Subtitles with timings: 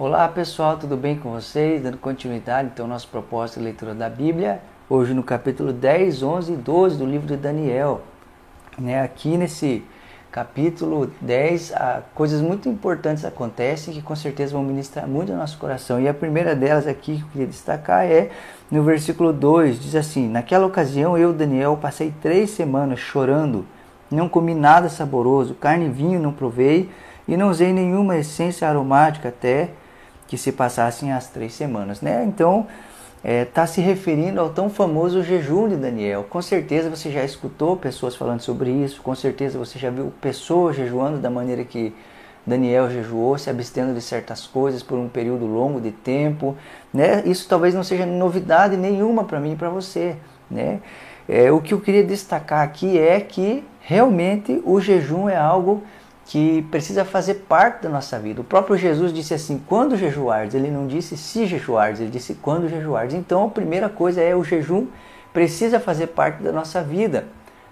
[0.00, 1.82] Olá pessoal, tudo bem com vocês?
[1.82, 6.52] Dando continuidade então ao nosso propósito de leitura da Bíblia, hoje no capítulo 10, 11
[6.54, 8.00] e 12 do livro de Daniel.
[8.78, 9.84] Né, aqui nesse
[10.32, 11.74] capítulo 10,
[12.14, 16.00] coisas muito importantes acontecem que com certeza vão ministrar muito no nosso coração.
[16.00, 18.30] E a primeira delas aqui que eu queria destacar é
[18.70, 23.66] no versículo 2, diz assim: Naquela ocasião eu, Daniel, passei três semanas chorando,
[24.10, 26.88] não comi nada saboroso, carne e vinho não provei,
[27.28, 29.72] e não usei nenhuma essência aromática até
[30.30, 32.24] que se passassem as três semanas, né?
[32.24, 32.68] Então
[33.16, 36.24] está é, tá se referindo ao tão famoso jejum de Daniel.
[36.30, 40.76] Com certeza você já escutou pessoas falando sobre isso, com certeza você já viu pessoas
[40.76, 41.92] jejuando da maneira que
[42.46, 46.56] Daniel jejuou, se abstendo de certas coisas por um período longo de tempo,
[46.94, 47.24] né?
[47.26, 50.14] Isso talvez não seja novidade nenhuma para mim e para você,
[50.48, 50.80] né?
[51.28, 55.82] É, o que eu queria destacar aqui é que realmente o jejum é algo
[56.30, 58.40] que precisa fazer parte da nossa vida.
[58.40, 62.68] O próprio Jesus disse assim: quando jejuardes, ele não disse se jejuardes, ele disse quando
[62.68, 63.16] jejuardes.
[63.16, 64.86] Então a primeira coisa é o jejum
[65.32, 67.26] precisa fazer parte da nossa vida.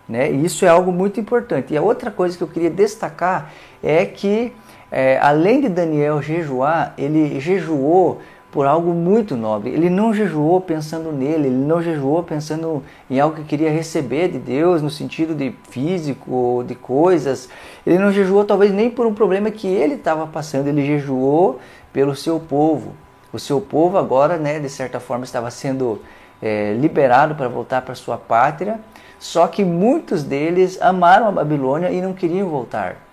[0.09, 0.33] Né?
[0.33, 1.73] E isso é algo muito importante.
[1.73, 4.53] E a outra coisa que eu queria destacar é que,
[4.91, 8.21] é, além de Daniel jejuar, ele jejuou
[8.51, 9.71] por algo muito nobre.
[9.71, 14.39] Ele não jejuou pensando nele, ele não jejuou pensando em algo que queria receber de
[14.39, 17.49] Deus, no sentido de físico de coisas.
[17.87, 21.61] Ele não jejuou talvez nem por um problema que ele estava passando, ele jejuou
[21.93, 22.93] pelo seu povo.
[23.33, 26.01] O seu povo agora, né, de certa forma, estava sendo
[26.41, 28.81] é, liberado para voltar para sua pátria,
[29.19, 33.08] só que muitos deles amaram a Babilônia e não queriam voltar.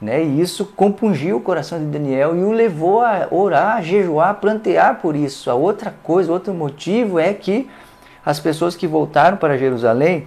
[0.00, 0.22] Né?
[0.22, 4.34] E isso compungiu o coração de Daniel e o levou a orar, a jejuar, a
[4.34, 5.50] plantear por isso.
[5.50, 7.68] A outra coisa, outro motivo é que
[8.24, 10.26] as pessoas que voltaram para Jerusalém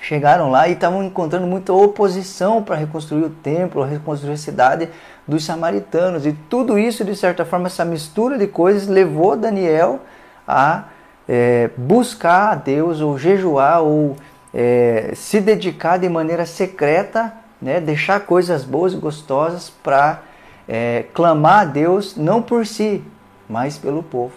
[0.00, 4.88] chegaram lá e estavam encontrando muita oposição para reconstruir o templo, reconstruir a cidade
[5.26, 6.26] dos samaritanos.
[6.26, 10.00] E tudo isso, de certa forma, essa mistura de coisas levou Daniel
[10.46, 10.84] a
[11.28, 14.16] é, buscar a Deus, ou jejuar, ou
[14.52, 17.80] é, se dedicar de maneira secreta né?
[17.80, 20.22] deixar coisas boas e gostosas para
[20.68, 23.02] é, clamar a Deus não por si,
[23.48, 24.34] mas pelo povo.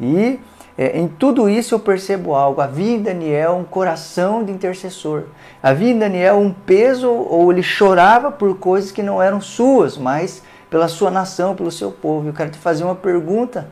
[0.00, 0.38] E
[0.78, 2.60] é, em tudo isso eu percebo algo.
[2.60, 5.24] Havia em Daniel um coração de intercessor.
[5.62, 10.42] Havia em Daniel um peso, ou ele chorava por coisas que não eram suas, mas
[10.68, 12.28] pela sua nação, pelo seu povo.
[12.28, 13.68] Eu quero te fazer uma pergunta.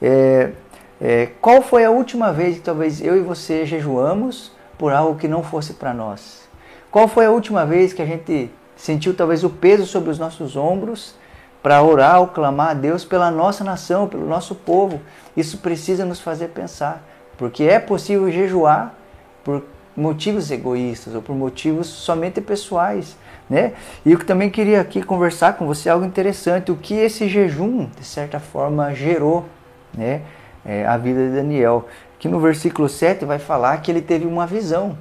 [0.00, 0.50] É,
[1.00, 5.26] é, qual foi a última vez que talvez eu e você jejuamos por algo que
[5.26, 6.43] não fosse para nós?
[6.94, 10.54] Qual foi a última vez que a gente sentiu talvez o peso sobre os nossos
[10.54, 11.16] ombros
[11.60, 15.00] para orar ou clamar a Deus pela nossa nação, pelo nosso povo?
[15.36, 17.04] Isso precisa nos fazer pensar,
[17.36, 18.94] porque é possível jejuar
[19.42, 19.64] por
[19.96, 23.16] motivos egoístas ou por motivos somente pessoais,
[23.50, 23.72] né?
[24.06, 28.06] E eu também queria aqui conversar com você algo interessante, o que esse jejum de
[28.06, 29.44] certa forma gerou,
[29.92, 30.22] né?
[30.64, 31.88] É, a vida de Daniel.
[32.20, 34.96] Que no versículo 7 vai falar que ele teve uma visão.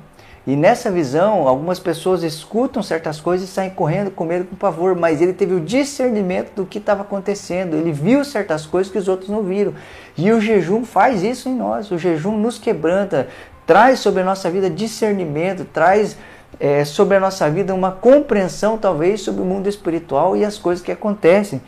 [0.46, 4.94] E nessa visão, algumas pessoas escutam certas coisas e saem correndo com medo, com pavor,
[4.94, 7.78] mas ele teve o discernimento do que estava acontecendo.
[7.78, 9.74] Ele viu certas coisas que os outros não viram.
[10.18, 11.92] E o jejum faz isso em nós.
[11.92, 13.30] O jejum nos quebranta,
[13.66, 16.18] traz sobre a nossa vida discernimento, traz
[16.60, 20.84] é, sobre a nossa vida uma compreensão, talvez, sobre o mundo espiritual e as coisas
[20.84, 21.62] que acontecem.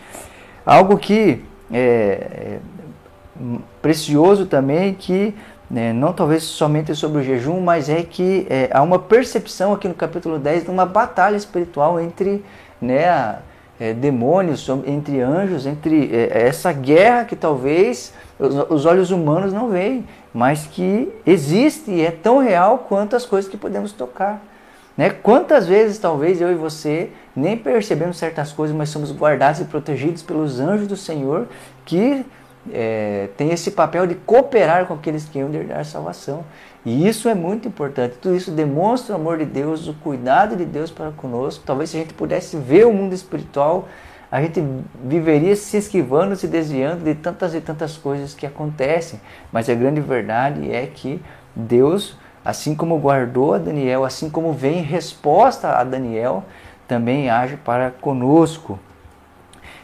[0.65, 2.59] Algo que é, é
[3.81, 5.33] precioso também que
[5.69, 9.87] né, não talvez somente sobre o jejum, mas é que é, há uma percepção aqui
[9.87, 12.43] no capítulo 10 de uma batalha espiritual entre
[12.79, 13.39] né,
[13.79, 19.69] é, demônios, entre anjos, entre é, essa guerra que talvez os, os, olhos humanos não
[19.69, 24.41] veem, mas que existe e é tão real quanto as coisas que podemos tocar.
[24.95, 25.09] Né?
[25.09, 30.21] Quantas vezes talvez eu e você nem percebemos certas coisas, mas somos guardados e protegidos
[30.21, 31.47] pelos anjos do Senhor
[31.83, 32.25] que
[32.71, 36.43] é, tem esse papel de cooperar com aqueles que herdar a salvação.
[36.85, 38.17] E isso é muito importante.
[38.21, 41.63] Tudo isso demonstra o amor de Deus, o cuidado de Deus para conosco.
[41.65, 43.87] Talvez se a gente pudesse ver o mundo espiritual,
[44.31, 44.63] a gente
[45.03, 49.19] viveria se esquivando, se desviando de tantas e tantas coisas que acontecem.
[49.51, 51.21] Mas a grande verdade é que
[51.55, 56.43] Deus, assim como guardou a Daniel, assim como vem em resposta a Daniel,
[56.87, 58.79] também age para conosco.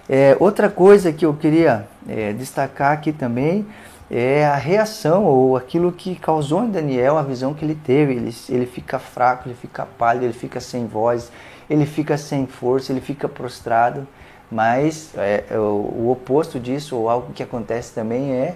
[0.10, 3.66] É, outra coisa que eu queria é, destacar aqui também
[4.10, 8.14] é a reação ou aquilo que causou em Daniel a visão que ele teve.
[8.14, 11.32] Ele, ele fica fraco, ele fica pálido, ele fica sem voz,
[11.70, 14.06] ele fica sem força, ele fica prostrado.
[14.52, 18.56] Mas é, o, o oposto disso, ou algo que acontece também, é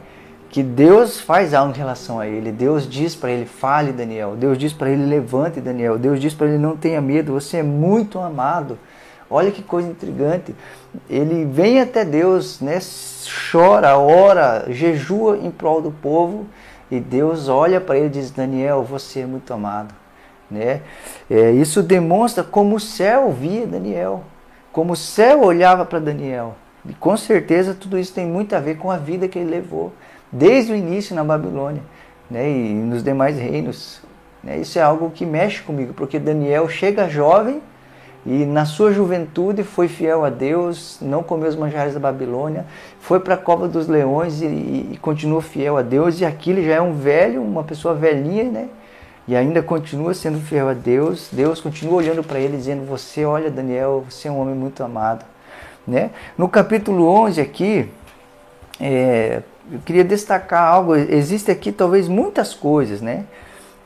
[0.49, 2.51] que Deus faz algo em relação a ele.
[2.51, 4.35] Deus diz para ele: fale, Daniel.
[4.35, 5.97] Deus diz para ele: levante, Daniel.
[5.97, 8.77] Deus diz para ele: não tenha medo, você é muito amado.
[9.35, 10.55] Olha que coisa intrigante.
[11.09, 12.79] Ele vem até Deus, né?
[13.51, 16.45] chora, ora, jejua em prol do povo
[16.89, 19.93] e Deus olha para ele e diz: Daniel, você é muito amado.
[20.49, 20.79] Né?
[21.29, 24.23] É, isso demonstra como o céu via Daniel,
[24.71, 26.55] como o céu olhava para Daniel.
[26.87, 29.91] E com certeza tudo isso tem muito a ver com a vida que ele levou,
[30.31, 31.83] desde o início na Babilônia
[32.31, 32.49] né?
[32.49, 33.99] e nos demais reinos.
[34.41, 34.59] Né?
[34.59, 37.61] Isso é algo que mexe comigo, porque Daniel chega jovem
[38.25, 42.65] e na sua juventude foi fiel a Deus, não comeu os manjares da Babilônia,
[42.99, 46.19] foi para a cova dos leões e, e, continuou fiel a Deus.
[46.19, 48.69] E aqui ele já é um velho, uma pessoa velhinha, né?
[49.27, 53.49] e ainda continua sendo fiel a Deus, Deus continua olhando para ele dizendo: Você, olha,
[53.49, 55.25] Daniel, você é um homem muito amado.
[55.87, 56.11] Né?
[56.37, 57.89] No capítulo 11 aqui,
[58.79, 59.41] é,
[59.71, 60.95] eu queria destacar algo.
[60.95, 63.25] Existe aqui talvez muitas coisas, né?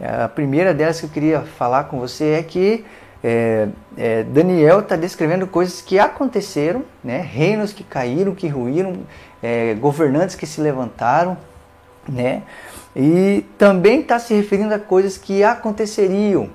[0.02, 2.86] A primeira delas que eu queria falar com você é que
[3.24, 3.68] é,
[3.98, 7.20] é, Daniel está descrevendo coisas que aconteceram, né?
[7.22, 8.98] reinos que caíram, que ruíram,
[9.44, 11.38] é, governantes que se levantaram,
[12.08, 12.44] né?
[12.96, 16.50] E também está se referindo a coisas que aconteceriam.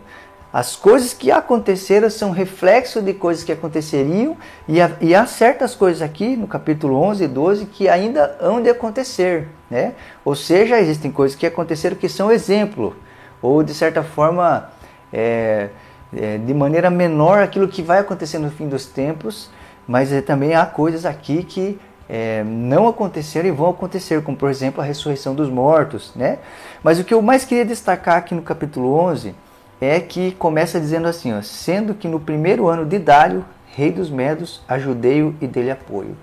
[0.52, 4.37] As coisas que aconteceram são reflexo de coisas que aconteceriam,
[4.69, 8.62] e, há, e há certas coisas aqui no capítulo 11 e 12 que ainda hão
[8.62, 9.49] de acontecer.
[9.69, 9.94] Né?
[10.25, 12.94] Ou seja, existem coisas que aconteceram que são exemplo,
[13.43, 14.70] ou de certa forma,
[15.12, 15.70] é,
[16.16, 19.50] é, de maneira menor, aquilo que vai acontecer no fim dos tempos,
[19.86, 21.78] mas é, também há coisas aqui que
[22.08, 26.12] é, não aconteceram e vão acontecer, como por exemplo a ressurreição dos mortos.
[26.14, 26.38] Né?
[26.82, 29.34] Mas o que eu mais queria destacar aqui no capítulo 11
[29.80, 34.10] é que começa dizendo assim: ó, sendo que no primeiro ano de Dário, rei dos
[34.10, 36.16] Medos, ajudei-o e dele apoio.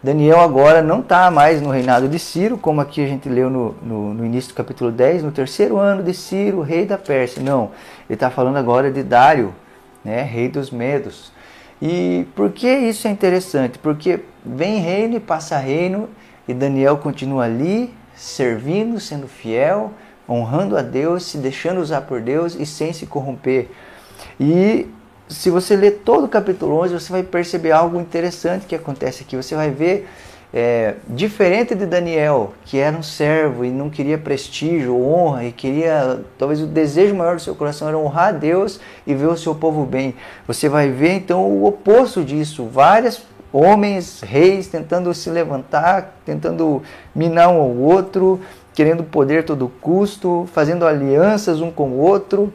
[0.00, 3.74] Daniel agora não está mais no reinado de Ciro, como aqui a gente leu no,
[3.82, 7.42] no, no, início do capítulo 10, no terceiro ano de Ciro, rei da Pérsia.
[7.42, 7.72] Não,
[8.08, 9.52] ele está falando agora de Dário,
[10.04, 11.32] né, rei dos Medos.
[11.82, 13.76] E por que isso é interessante?
[13.78, 16.08] Porque vem reino e passa reino
[16.46, 19.92] e Daniel continua ali, servindo, sendo fiel,
[20.28, 23.68] honrando a Deus, se deixando usar por Deus e sem se corromper.
[24.38, 24.86] E
[25.28, 29.36] se você ler todo o capítulo 11, você vai perceber algo interessante que acontece aqui.
[29.36, 30.08] Você vai ver
[30.52, 36.20] é, diferente de Daniel, que era um servo e não queria prestígio, honra, e queria,
[36.38, 39.54] talvez o desejo maior do seu coração era honrar a Deus e ver o seu
[39.54, 40.14] povo bem.
[40.46, 43.22] Você vai ver então o oposto disso, vários
[43.52, 46.82] homens, reis tentando se levantar, tentando
[47.14, 48.40] minar um ao outro,
[48.74, 52.52] querendo poder a todo custo, fazendo alianças um com o outro,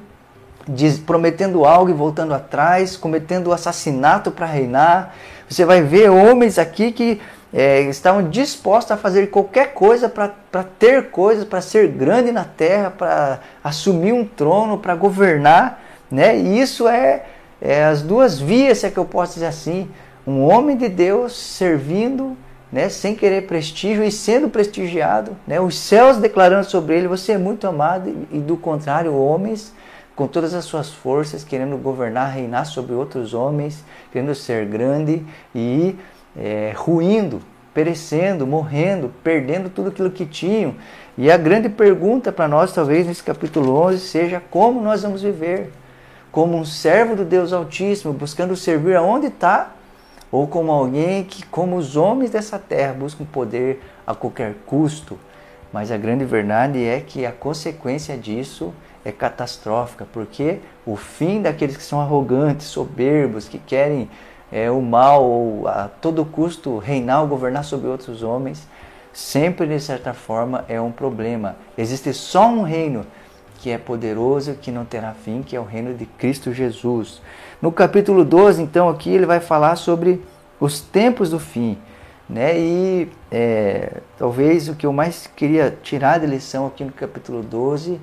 [0.68, 5.14] diz, prometendo algo e voltando atrás, cometendo assassinato para reinar.
[5.50, 7.22] Você vai ver homens aqui que
[7.54, 12.90] é, estavam dispostos a fazer qualquer coisa para ter coisas, para ser grande na terra,
[12.90, 15.82] para assumir um trono, para governar.
[16.10, 16.38] Né?
[16.38, 17.24] E isso é,
[17.62, 19.90] é, as duas vias, se é que eu posso dizer assim.
[20.26, 22.38] Um homem de Deus servindo,
[22.72, 25.36] né, sem querer prestígio e sendo prestigiado.
[25.46, 25.60] Né?
[25.60, 29.74] Os céus declarando sobre ele: Você é muito amado, e do contrário, homens
[30.16, 35.26] com todas as suas forças, querendo governar, reinar sobre outros homens, querendo ser grande
[35.56, 35.96] e
[36.38, 37.42] é, ruindo,
[37.74, 40.76] perecendo, morrendo, perdendo tudo aquilo que tinham.
[41.18, 45.72] E a grande pergunta para nós, talvez nesse capítulo 11, seja como nós vamos viver?
[46.32, 49.72] Como um servo do Deus Altíssimo, buscando servir aonde está?
[50.32, 55.18] Ou como alguém que, como os homens dessa terra, buscam poder a qualquer custo?
[55.72, 61.76] Mas a grande verdade é que a consequência disso é catastrófica, porque o fim daqueles
[61.76, 64.10] que são arrogantes, soberbos, que querem
[64.52, 68.68] é, o mal ou a todo custo reinar ou governar sobre outros homens,
[69.12, 71.56] sempre de certa forma é um problema.
[71.78, 73.06] Existe só um reino
[73.60, 77.22] que é poderoso, que não terá fim, que é o reino de Cristo Jesus.
[77.62, 80.22] No capítulo 12, então, aqui ele vai falar sobre
[80.60, 81.78] os tempos do fim.
[82.28, 82.58] Né?
[82.60, 88.00] E é, talvez o que eu mais queria tirar de lição aqui no capítulo 12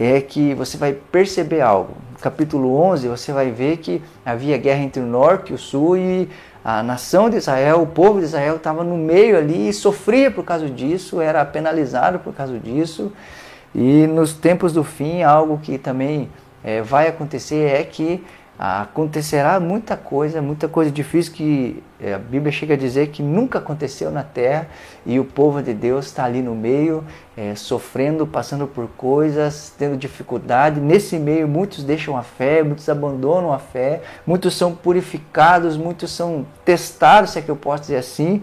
[0.00, 1.94] é que você vai perceber algo.
[2.12, 5.98] No capítulo 11, você vai ver que havia guerra entre o norte e o sul
[5.98, 6.26] e
[6.64, 10.42] a nação de Israel, o povo de Israel estava no meio ali e sofria por
[10.42, 13.12] causa disso, era penalizado por causa disso.
[13.74, 16.30] E nos tempos do fim, algo que também
[16.64, 18.24] é, vai acontecer é que
[18.62, 23.58] acontecerá muita coisa, muita coisa difícil que é, a Bíblia chega a dizer que nunca
[23.58, 24.68] aconteceu na terra
[25.06, 27.02] e o povo de Deus está ali no meio,
[27.34, 30.78] é, sofrendo, passando por coisas, tendo dificuldade.
[30.78, 36.44] Nesse meio, muitos deixam a fé, muitos abandonam a fé, muitos são purificados, muitos são
[36.62, 38.42] testados, se é que eu posso dizer assim,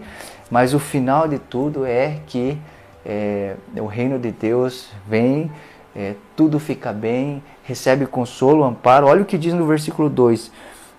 [0.50, 2.58] mas o final de tudo é que
[3.06, 5.48] é, o reino de Deus vem
[5.98, 9.08] é, tudo fica bem, recebe consolo, amparo.
[9.08, 10.52] Olha o que diz no versículo 2: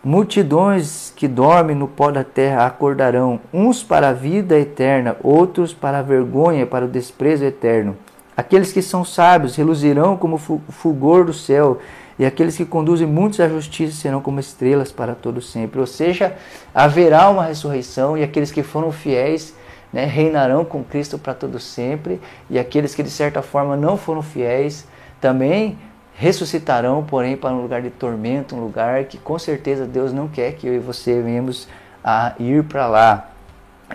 [0.04, 6.00] Multidões que dormem no pó da terra acordarão, uns para a vida eterna, outros para
[6.00, 7.96] a vergonha, para o desprezo eterno.
[8.36, 11.80] Aqueles que são sábios reluzirão como fulgor do céu,
[12.18, 15.80] e aqueles que conduzem muitos à justiça serão como estrelas para todo sempre.
[15.80, 16.36] Ou seja,
[16.76, 19.56] haverá uma ressurreição e aqueles que foram fiéis
[19.92, 24.22] né, reinarão com Cristo para todo sempre, e aqueles que de certa forma não foram
[24.22, 24.88] fiéis
[25.20, 25.78] também
[26.20, 30.52] ressuscitarão, porém para um lugar de tormento, um lugar que com certeza Deus não quer
[30.52, 31.66] que eu e você venhamos
[32.04, 33.30] a ir para lá.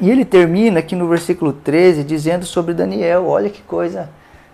[0.00, 4.08] E ele termina aqui no versículo 13 dizendo sobre Daniel, olha que coisa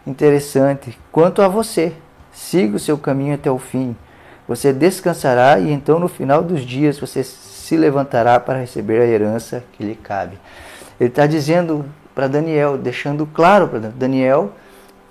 [0.04, 0.98] interessante.
[1.12, 1.92] Quanto a você,
[2.32, 3.96] siga o seu caminho até o fim.
[4.48, 9.62] Você descansará e então no final dos dias você se levantará para receber a herança
[9.72, 10.36] que lhe cabe.
[11.00, 14.52] Ele está dizendo para Daniel, deixando claro para Daniel,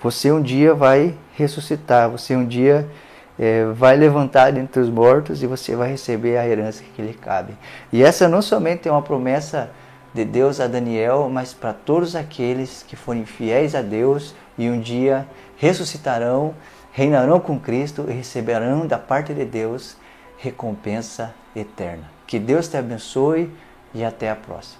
[0.00, 2.88] você um dia vai ressuscitar, você um dia
[3.36, 7.54] é, vai levantar dentre os mortos e você vai receber a herança que lhe cabe.
[7.92, 9.70] E essa não somente é uma promessa
[10.14, 14.78] de Deus a Daniel, mas para todos aqueles que forem fiéis a Deus e um
[14.78, 16.54] dia ressuscitarão,
[16.92, 19.96] reinarão com Cristo e receberão da parte de Deus
[20.38, 22.04] recompensa eterna.
[22.26, 23.52] Que Deus te abençoe
[23.92, 24.79] e até a próxima.